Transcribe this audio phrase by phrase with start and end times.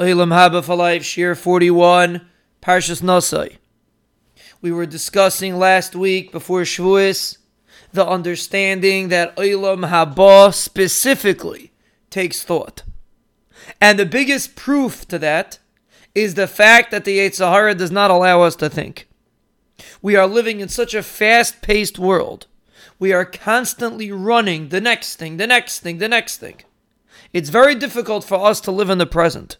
[0.00, 2.22] Olam Haba for Shiur 41,
[2.62, 3.58] Parshas Nosai.
[4.62, 7.36] We were discussing last week before Shavuos
[7.92, 11.72] the understanding that Olam Haba specifically
[12.08, 12.82] takes thought.
[13.78, 15.58] And the biggest proof to that
[16.14, 19.06] is the fact that the Yetzer Hara does not allow us to think.
[20.00, 22.46] We are living in such a fast paced world.
[22.98, 26.62] We are constantly running the next thing, the next thing, the next thing.
[27.34, 29.58] It's very difficult for us to live in the present.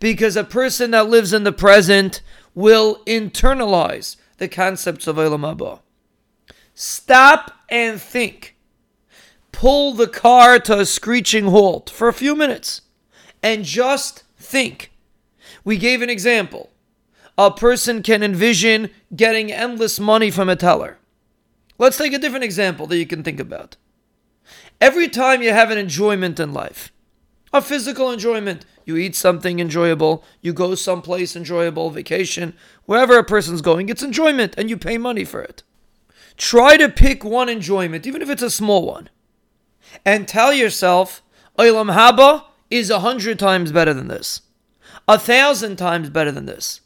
[0.00, 2.22] Because a person that lives in the present
[2.54, 5.80] will internalize the concepts of Olam Haba.
[6.74, 8.56] Stop and think.
[9.52, 12.82] Pull the car to a screeching halt for a few minutes
[13.42, 14.90] and just think.
[15.64, 16.70] We gave an example.
[17.38, 20.98] A person can envision getting endless money from a teller.
[21.78, 23.76] Let's take a different example that you can think about.
[24.80, 26.92] Every time you have an enjoyment in life,
[27.52, 32.54] a physical enjoyment, you eat something enjoyable, you go someplace enjoyable, vacation,
[32.84, 35.62] wherever a person's going, it's enjoyment and you pay money for it.
[36.36, 39.10] Try to pick one enjoyment, even if it's a small one,
[40.04, 41.22] and tell yourself,
[41.58, 44.42] Olam Haba is a hundred times better than this,
[45.06, 46.80] a thousand times better than this,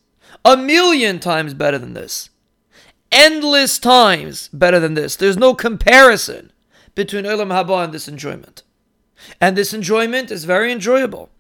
[0.45, 2.31] a million times better than this,
[3.13, 5.17] endless times better than this.
[5.17, 6.53] There's no comparison
[6.95, 8.65] between Olam Haba and this enjoyment.
[9.41, 11.31] And this enjoyment is very enjoyable.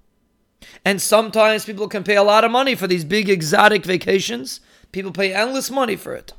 [0.84, 4.61] And sometimes people can pay a lot of money for these big exotic vacations.
[4.92, 6.33] People pay endless money for it.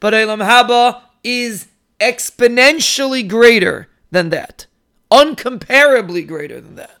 [0.00, 1.68] But Olam Haba is
[2.00, 4.66] exponentially greater than that,
[5.10, 6.98] uncomparably greater than that.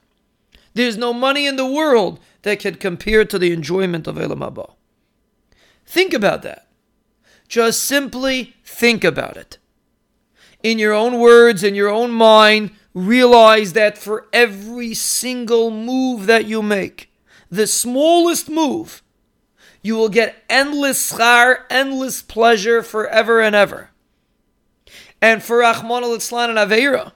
[0.74, 4.74] There's no money in the world that can compare to the enjoyment of Olam Haba.
[5.86, 6.66] Think about that.
[7.48, 9.58] Just simply think about it.
[10.62, 16.46] In your own words, in your own mind, realize that for every single move that
[16.46, 17.10] you make,
[17.50, 19.02] the smallest move,
[19.82, 23.90] you will get endless schar, endless pleasure forever and ever.
[25.22, 27.12] And for Rahman al and Aveira,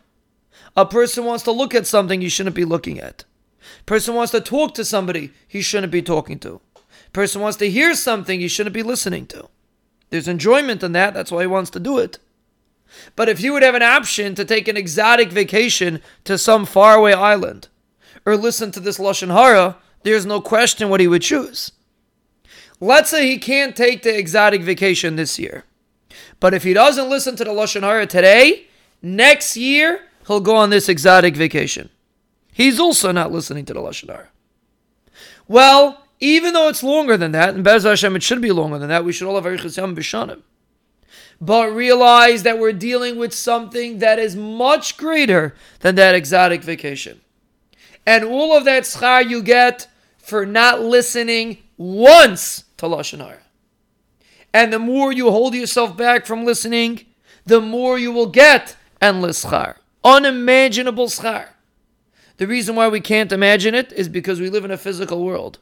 [0.76, 3.24] a person wants to look at something he shouldn't be looking at.
[3.84, 6.60] Person wants to talk to somebody he shouldn't be talking to.
[7.12, 9.48] Person wants to hear something he shouldn't be listening to.
[10.10, 12.18] There's enjoyment in that, that's why he wants to do it.
[13.16, 17.12] But if you would have an option to take an exotic vacation to some faraway
[17.12, 17.68] island
[18.24, 21.72] or listen to this Lashon Hara, there's no question what he would choose.
[22.80, 25.64] Let's say he can't take the exotic vacation this year.
[26.40, 28.66] But if he doesn't listen to the Lashon Hara today,
[29.00, 31.90] next year he'll go on this exotic vacation.
[32.52, 34.28] He's also not listening to the Lashon Hara.
[35.48, 38.88] Well, even though it's longer than that, and Bez Hashem, it should be longer than
[38.88, 40.42] that, we should all have Arichas Yam B'Shanim.
[41.42, 47.20] But realize that we're dealing with something that is much greater than that exotic vacation.
[48.06, 49.88] And all of that schar you get
[50.18, 53.38] for not listening once to Lashon.
[54.54, 57.06] And the more you hold yourself back from listening,
[57.44, 59.78] the more you will get endless schar.
[60.04, 61.48] Unimaginable schar.
[62.36, 65.58] The reason why we can't imagine it is because we live in a physical world.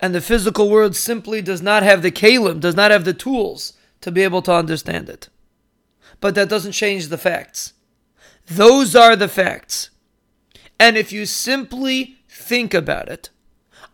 [0.00, 3.74] And the physical world simply does not have the kalim, does not have the tools
[4.04, 5.30] to be able to understand it.
[6.20, 7.72] But that doesn't change the facts.
[8.44, 9.88] Those are the facts.
[10.78, 13.30] And if you simply think about it,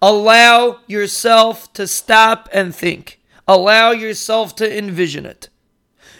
[0.03, 5.49] allow yourself to stop and think, allow yourself to envision it,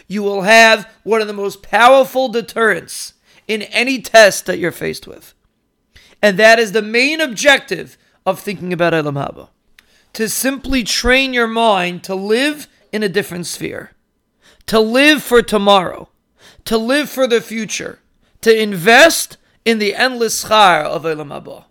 [0.07, 3.15] you will have one of the most powerful deterrents
[3.45, 5.33] in any test that you're faced with.
[6.21, 9.49] And that is the main objective of thinking about Olam Haba.
[10.13, 13.91] To simply train your mind to live in a different sphere,
[14.67, 16.09] to live for tomorrow,
[16.65, 17.99] to live for the future,
[18.41, 21.65] to invest in the endless schar of Olam.